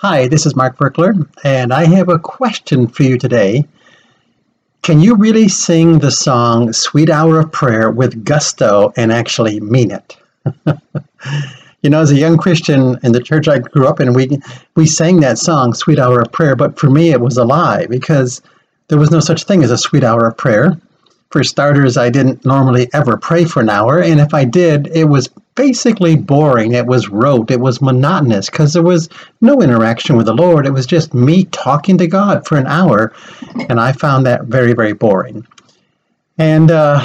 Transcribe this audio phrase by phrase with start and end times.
[0.00, 3.66] Hi, this is Mark Virkler, and I have a question for you today.
[4.82, 9.90] Can you really sing the song Sweet Hour of Prayer with gusto and actually mean
[9.90, 10.18] it?
[11.80, 14.38] you know, as a young Christian in the church I grew up in, we,
[14.74, 17.86] we sang that song, Sweet Hour of Prayer, but for me it was a lie
[17.86, 18.42] because
[18.88, 20.78] there was no such thing as a sweet hour of prayer.
[21.30, 25.04] For starters, I didn't normally ever pray for an hour, and if I did, it
[25.04, 26.72] was basically boring.
[26.72, 27.50] It was rote.
[27.50, 29.08] It was monotonous because there was
[29.40, 30.66] no interaction with the Lord.
[30.66, 33.12] It was just me talking to God for an hour,
[33.68, 35.44] and I found that very, very boring.
[36.38, 37.04] And uh,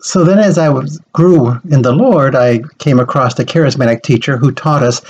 [0.00, 4.36] so then, as I was, grew in the Lord, I came across a charismatic teacher
[4.36, 5.00] who taught us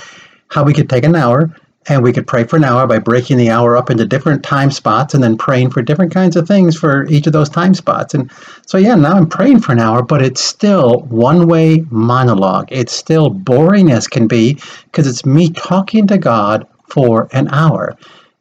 [0.47, 1.53] how we could take an hour
[1.87, 4.71] and we could pray for an hour by breaking the hour up into different time
[4.71, 8.13] spots and then praying for different kinds of things for each of those time spots.
[8.13, 8.31] And
[8.65, 12.67] so, yeah, now I'm praying for an hour, but it's still one way monologue.
[12.71, 17.95] It's still boring as can be because it's me talking to God for an hour.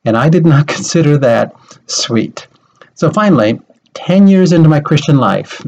[0.05, 1.55] And I did not consider that
[1.87, 2.47] sweet.
[2.95, 3.61] So finally,
[3.95, 5.65] 10 years into my Christian life,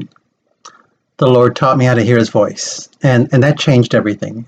[1.19, 2.89] the Lord taught me how to hear his voice.
[3.03, 4.47] And, and that changed everything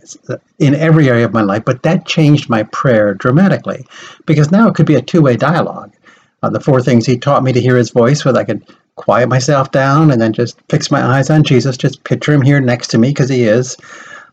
[0.59, 1.65] in every area of my life.
[1.65, 3.87] But that changed my prayer dramatically
[4.27, 5.93] because now it could be a two way dialogue.
[6.43, 8.65] Uh, the four things he taught me to hear his voice was I could
[8.97, 12.61] quiet myself down and then just fix my eyes on Jesus, just picture him here
[12.61, 13.77] next to me because he is.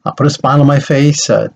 [0.04, 1.50] I'll put a smile on my face, uh,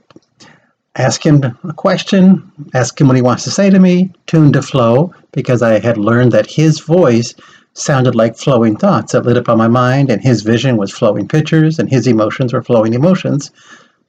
[0.95, 4.61] ask him a question, ask him what he wants to say to me, tune to
[4.61, 7.35] flow because I had learned that his voice
[7.73, 11.27] sounded like flowing thoughts that lit up on my mind, and his vision was flowing
[11.27, 13.51] pictures, and his emotions were flowing emotions.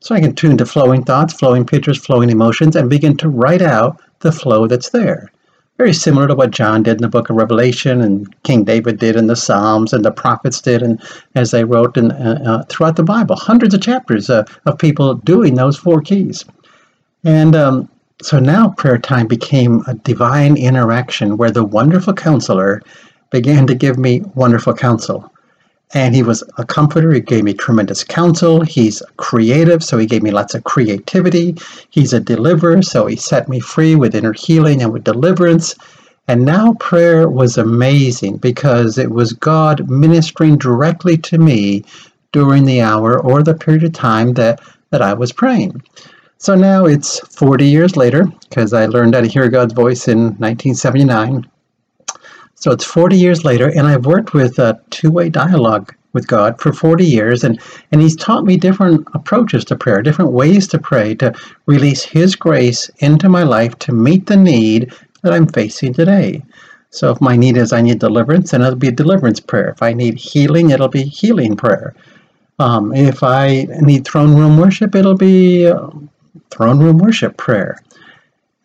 [0.01, 3.63] So I can tune to flowing thoughts, flowing pictures, flowing emotions, and begin to write
[3.63, 5.31] out the flow that's there.
[5.77, 9.17] Very similar to what John did in the book of Revelation, and King David did
[9.17, 11.01] in the Psalms, and the prophets did, and
[11.35, 15.15] as they wrote in, uh, uh, throughout the Bible, hundreds of chapters uh, of people
[15.15, 16.45] doing those four keys.
[17.25, 17.89] And um,
[18.23, 22.83] so now prayer time became a divine interaction where the wonderful counselor
[23.31, 25.33] began to give me wonderful counsel.
[25.93, 27.13] And he was a comforter.
[27.13, 28.61] He gave me tremendous counsel.
[28.61, 31.57] He's creative, so he gave me lots of creativity.
[31.91, 35.75] He's a deliverer, so he set me free with inner healing and with deliverance.
[36.29, 41.85] And now prayer was amazing because it was God ministering directly to me
[42.31, 44.61] during the hour or the period of time that,
[44.91, 45.83] that I was praying.
[46.39, 50.19] So now it's 40 years later because I learned how to hear God's voice in
[50.39, 51.47] 1979.
[52.61, 56.61] So it's 40 years later, and I've worked with a two way dialogue with God
[56.61, 57.59] for 40 years, and,
[57.91, 61.33] and He's taught me different approaches to prayer, different ways to pray, to
[61.67, 66.43] release His grace into my life to meet the need that I'm facing today.
[66.91, 69.69] So if my need is I need deliverance, then it'll be a deliverance prayer.
[69.69, 71.95] If I need healing, it'll be healing prayer.
[72.59, 75.89] Um, if I need throne room worship, it'll be uh,
[76.51, 77.81] throne room worship prayer.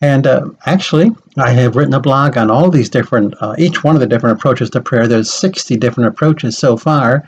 [0.05, 3.95] And uh, actually, I have written a blog on all these different, uh, each one
[3.95, 5.07] of the different approaches to prayer.
[5.07, 7.27] There's 60 different approaches so far,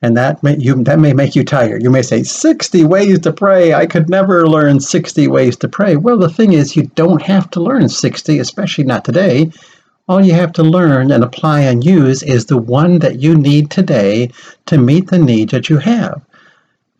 [0.00, 1.82] and that may, you, that may make you tired.
[1.82, 3.74] You may say, 60 ways to pray.
[3.74, 5.96] I could never learn 60 ways to pray.
[5.96, 9.52] Well, the thing is, you don't have to learn 60, especially not today.
[10.08, 13.70] All you have to learn and apply and use is the one that you need
[13.70, 14.30] today
[14.64, 16.22] to meet the needs that you have.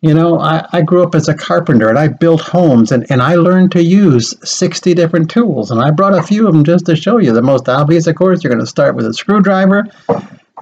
[0.01, 3.21] You know, I, I grew up as a carpenter and I built homes and, and
[3.21, 5.71] I learned to use 60 different tools.
[5.71, 7.33] And I brought a few of them just to show you.
[7.33, 9.85] The most obvious, of course, you're going to start with a screwdriver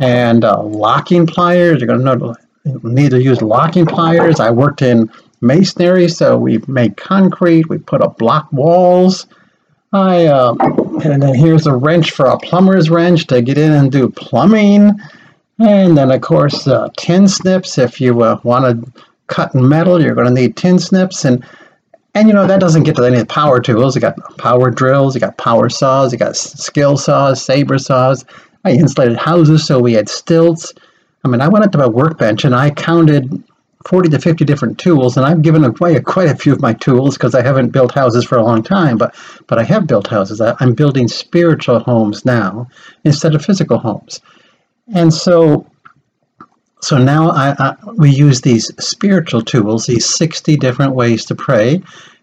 [0.01, 1.81] and uh, locking pliers.
[1.81, 2.35] You're going to
[2.83, 4.39] need to use locking pliers.
[4.39, 5.11] I worked in
[5.41, 7.69] masonry, so we made concrete.
[7.69, 9.27] We put up block walls.
[9.93, 10.53] I uh,
[11.03, 14.91] and then here's a wrench for a plumber's wrench to get in and do plumbing.
[15.59, 20.15] And then, of course, uh, tin snips if you uh, want to cutting metal, you're
[20.15, 21.45] going to need tin snips and
[22.15, 23.93] and you know that doesn't get to any power tools.
[23.93, 28.25] You got power drills, you got power saws, you got skill saws, saber saws.
[28.65, 30.73] I insulated houses, so we had stilts.
[31.23, 33.43] I mean, I went up to my workbench and I counted
[33.85, 37.17] 40 to 50 different tools, and I've given away quite a few of my tools
[37.17, 38.97] because I haven't built houses for a long time.
[38.97, 39.15] But
[39.47, 40.41] but I have built houses.
[40.41, 42.67] I'm building spiritual homes now
[43.03, 44.21] instead of physical homes,
[44.93, 45.65] and so
[46.81, 51.81] so now I, I, we use these spiritual tools, these 60 different ways to pray,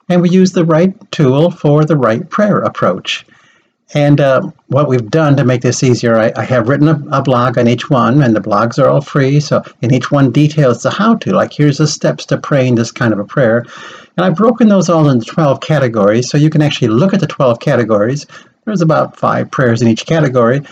[0.08, 3.26] and we use the right tool for the right prayer approach.
[3.92, 7.22] And uh, what we've done to make this easier, I, I have written a, a,
[7.22, 9.38] blog on each one, and the blogs are all free.
[9.40, 12.90] So, and each one details the how to, like here's the steps to praying this
[12.90, 13.64] kind of a prayer.
[14.16, 17.26] And I've broken those all into 12 categories, so you can actually look at the
[17.26, 18.26] 12 categories.
[18.64, 20.62] There's about five prayers in each category,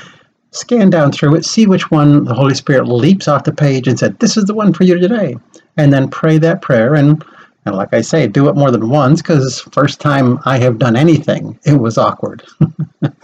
[0.52, 3.99] scan down through it, see which one the Holy Spirit leaps off the page and
[3.99, 5.37] said, This is the one for you today.
[5.76, 6.94] And then pray that prayer.
[6.94, 7.25] And
[7.64, 10.96] And like I say, do it more than once because first time I have done
[10.96, 12.43] anything, it was awkward.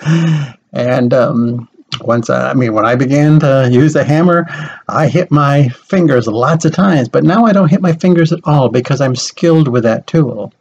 [0.73, 1.69] and um,
[2.03, 4.47] once I, I mean, when I began to use a hammer,
[4.89, 8.41] I hit my fingers lots of times, but now I don't hit my fingers at
[8.45, 10.53] all because I'm skilled with that tool.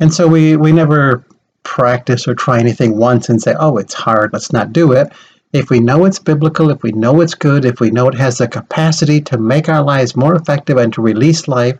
[0.00, 1.24] And so we, we never
[1.62, 5.12] practice or try anything once and say, oh, it's hard, let's not do it.
[5.56, 8.36] If we know it's biblical, if we know it's good, if we know it has
[8.36, 11.78] the capacity to make our lives more effective and to release life,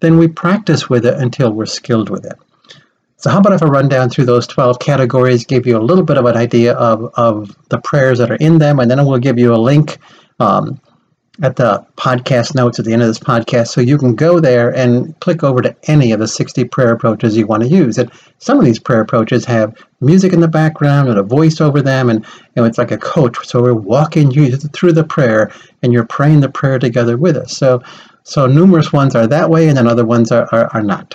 [0.00, 2.38] then we practice with it until we're skilled with it.
[3.18, 6.04] So, how about if I run down through those 12 categories, give you a little
[6.04, 9.02] bit of an idea of, of the prayers that are in them, and then I
[9.02, 9.98] will give you a link
[10.40, 10.80] um,
[11.42, 14.74] at the podcast notes at the end of this podcast so you can go there
[14.74, 17.98] and click over to any of the 60 prayer approaches you want to use.
[17.98, 21.82] And some of these prayer approaches have music in the background and a voice over
[21.82, 22.24] them, and,
[22.56, 23.46] and it's like a coach.
[23.46, 25.52] So, we're walking you through the prayer,
[25.82, 27.56] and you're praying the prayer together with us.
[27.56, 27.82] So,
[28.22, 31.14] so numerous ones are that way, and then other ones are, are, are not.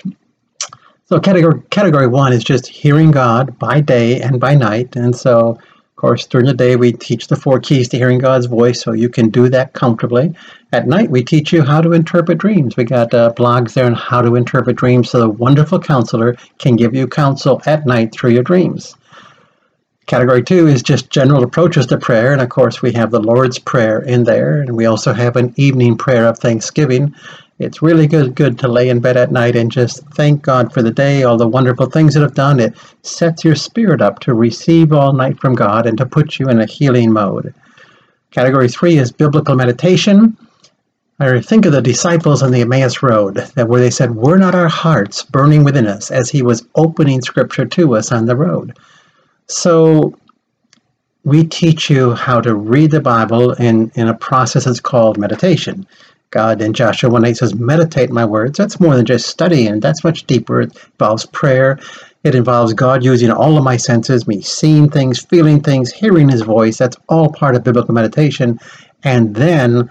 [1.06, 4.98] So category category one is just hearing God by day and by night.
[4.98, 5.58] And so,
[5.98, 9.10] course, during the day we teach the four keys to hearing God's voice, so you
[9.10, 10.34] can do that comfortably.
[10.72, 12.78] At night we teach you how to interpret dreams.
[12.78, 16.76] We got uh, blogs there on how to interpret dreams, so the wonderful counselor can
[16.76, 18.96] give you counsel at night through your dreams.
[20.06, 23.60] Category two is just general approaches to prayer, and of course, we have the Lord's
[23.60, 27.14] Prayer in there, and we also have an evening prayer of thanksgiving.
[27.60, 30.84] It's really good, good to lay in bed at night and just thank God for
[30.84, 32.60] the day, all the wonderful things that have done.
[32.60, 36.50] It sets your spirit up to receive all night from God and to put you
[36.50, 37.54] in a healing mode.
[38.30, 40.38] Category three is biblical meditation.
[41.20, 44.54] I think of the disciples on the Emmaus Road, that where they said, "Were not
[44.54, 48.78] our hearts burning within us?" as He was opening Scripture to us on the road.
[49.48, 50.14] So
[51.24, 55.88] we teach you how to read the Bible in, in a process that's called meditation.
[56.32, 58.58] God in Joshua 1 8 says, Meditate my words.
[58.58, 60.62] That's more than just studying, that's much deeper.
[60.62, 61.80] It involves prayer.
[62.24, 66.42] It involves God using all of my senses, me seeing things, feeling things, hearing his
[66.42, 66.78] voice.
[66.78, 68.60] That's all part of biblical meditation.
[69.04, 69.90] And then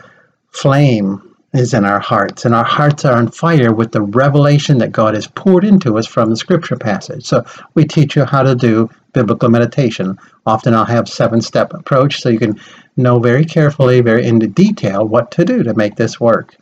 [0.50, 1.22] flame
[1.54, 5.14] is in our hearts, and our hearts are on fire with the revelation that God
[5.14, 7.24] has poured into us from the scripture passage.
[7.24, 7.44] So
[7.74, 10.18] we teach you how to do biblical meditation.
[10.44, 12.60] Often I'll have seven-step approach so you can
[12.98, 16.54] know very carefully, very into detail what to do to make this work.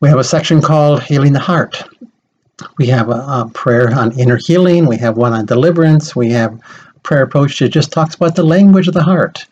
[0.00, 1.82] We have a section called Healing the Heart.
[2.76, 4.84] We have a, a prayer on inner healing.
[4.84, 6.14] We have one on deliverance.
[6.14, 6.60] We have
[7.04, 9.46] prayer approach that just talks about the language of the heart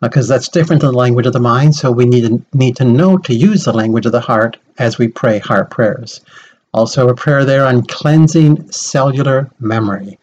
[0.00, 1.76] because that's different than the language of the mind.
[1.76, 4.98] So we need to, need to know to use the language of the heart as
[4.98, 6.20] we pray heart prayers.
[6.74, 10.18] Also, a prayer there on cleansing cellular memory,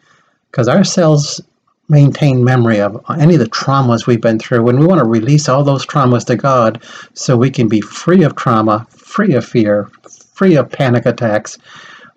[0.50, 1.40] because our cells
[1.88, 4.68] maintain memory of any of the traumas we've been through.
[4.68, 6.82] And we want to release all those traumas to God
[7.14, 9.90] so we can be free of trauma, free of fear,
[10.34, 11.58] free of panic attacks,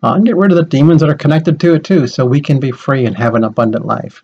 [0.04, 2.42] uh, and get rid of the demons that are connected to it too, so we
[2.42, 4.22] can be free and have an abundant life.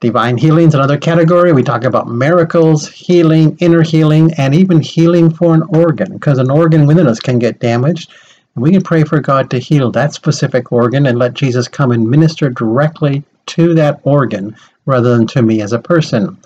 [0.00, 1.52] Divine healing is another category.
[1.52, 6.50] We talk about miracles, healing, inner healing, and even healing for an organ, because an
[6.50, 8.12] organ within us can get damaged.
[8.54, 11.90] And we can pray for God to heal that specific organ and let Jesus come
[11.90, 14.56] and minister directly to that organ
[14.86, 16.36] rather than to me as a person.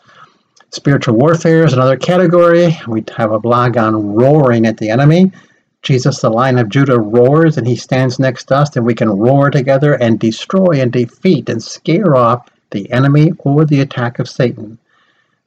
[0.70, 2.76] Spiritual warfare is another category.
[2.86, 5.32] We have a blog on roaring at the enemy.
[5.82, 9.08] Jesus, the Lion of Judah, roars and he stands next to us, and we can
[9.08, 14.28] roar together and destroy and defeat and scare off the enemy or the attack of
[14.28, 14.78] Satan.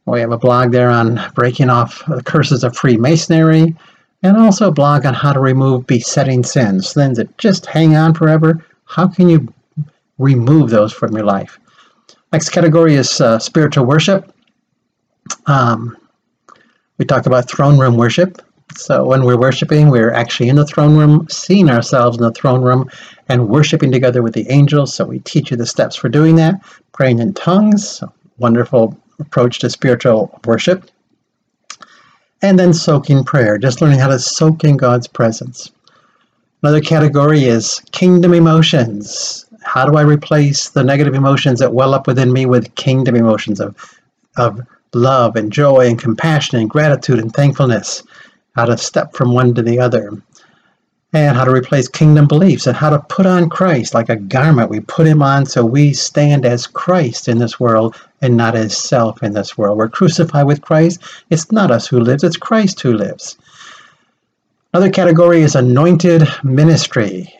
[0.05, 3.75] We have a blog there on breaking off the curses of Freemasonry,
[4.23, 8.65] and also blog on how to remove besetting sins, sins that just hang on forever.
[8.85, 9.53] How can you
[10.17, 11.59] remove those from your life?
[12.31, 14.33] Next category is uh, spiritual worship.
[15.45, 15.97] Um,
[16.97, 18.41] we talk about throne room worship.
[18.75, 22.61] So when we're worshiping, we're actually in the throne room, seeing ourselves in the throne
[22.61, 22.89] room,
[23.27, 24.93] and worshiping together with the angels.
[24.93, 26.61] So we teach you the steps for doing that.
[26.91, 28.03] Praying in tongues,
[28.37, 30.89] wonderful approach to spiritual worship.
[32.41, 35.71] And then soaking prayer, just learning how to soak in God's presence.
[36.63, 39.45] Another category is kingdom emotions.
[39.61, 43.59] How do I replace the negative emotions that well up within me with kingdom emotions
[43.59, 43.75] of,
[44.37, 44.61] of
[44.93, 48.03] love and joy and compassion and gratitude and thankfulness?
[48.55, 50.11] How to step from one to the other
[51.13, 54.69] and how to replace kingdom beliefs and how to put on Christ like a garment.
[54.69, 58.77] We put him on so we stand as Christ in this world and not as
[58.77, 59.77] self in this world.
[59.77, 61.01] We're crucified with Christ.
[61.29, 63.37] It's not us who lives, it's Christ who lives.
[64.73, 67.33] Another category is anointed ministry.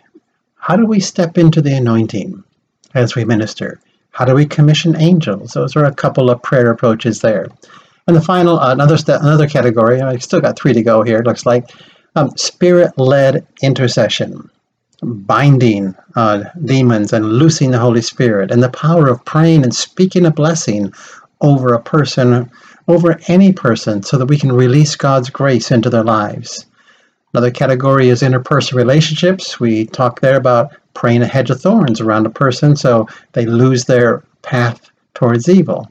[0.56, 2.44] How do we step into the anointing
[2.96, 3.80] as we minister?
[4.12, 5.54] How do we commission angels?
[5.54, 7.48] Those are a couple of prayer approaches there.
[8.08, 10.02] And the final, uh, another another category.
[10.02, 11.20] I still got three to go here.
[11.20, 11.70] It looks like
[12.16, 14.50] um, spirit led intercession.
[15.02, 20.26] binding uh, demons and loosing the Holy Spirit, and the power of praying and speaking
[20.26, 20.92] a blessing
[21.42, 22.50] over a person,
[22.88, 26.66] over any person, so that we can release God's grace into their lives.
[27.34, 29.60] Another category is interpersonal relationships.
[29.60, 33.86] We talk there about praying a hedge of thorns around a person so they lose
[33.86, 35.90] their path towards evil.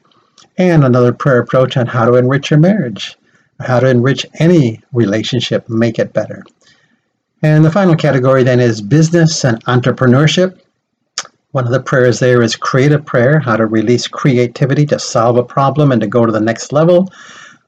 [0.57, 3.17] And another prayer approach on how to enrich your marriage,
[3.59, 6.43] how to enrich any relationship, make it better.
[7.41, 10.59] And the final category then is business and entrepreneurship.
[11.51, 15.43] One of the prayers there is creative prayer, how to release creativity to solve a
[15.43, 17.11] problem and to go to the next level.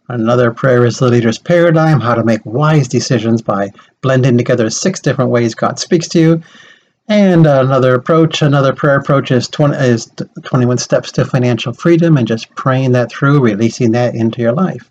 [0.07, 3.71] Another prayer is the leader's paradigm, how to make wise decisions by
[4.01, 6.41] blending together six different ways God speaks to you.
[7.07, 10.11] And another approach, another prayer approach is, 20, is
[10.43, 14.90] 21 steps to financial freedom and just praying that through, releasing that into your life.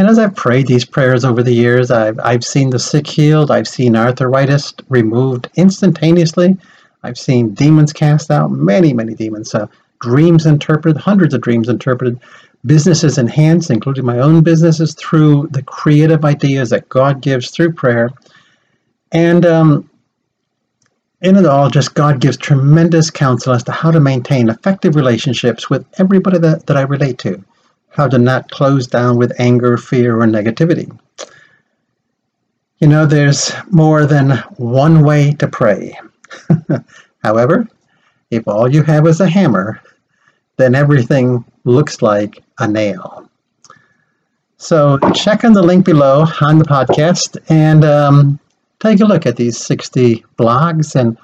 [0.00, 3.50] And as I've prayed these prayers over the years, I've, I've seen the sick healed,
[3.50, 6.56] I've seen arthritis removed instantaneously,
[7.02, 9.66] I've seen demons cast out, many, many demons, uh,
[10.00, 12.18] dreams interpreted, hundreds of dreams interpreted,
[12.64, 18.08] businesses enhanced, including my own businesses, through the creative ideas that God gives through prayer.
[19.12, 19.90] And um,
[21.20, 25.68] in it all, just God gives tremendous counsel as to how to maintain effective relationships
[25.68, 27.44] with everybody that, that I relate to
[27.90, 30.90] how to not close down with anger, fear, or negativity.
[32.78, 35.98] You know, there's more than one way to pray.
[37.22, 37.68] However,
[38.30, 39.80] if all you have is a hammer,
[40.56, 43.28] then everything looks like a nail.
[44.56, 48.38] So check on the link below on the podcast and um,
[48.78, 51.16] take a look at these 60 blogs and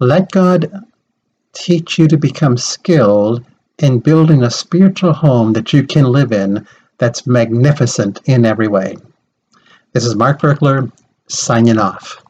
[0.00, 0.70] let God
[1.52, 3.44] teach you to become skilled
[3.78, 6.66] in building a spiritual home that you can live in
[6.98, 8.96] that's magnificent in every way.
[9.92, 10.90] This is Mark Virkler
[11.28, 12.23] signing off.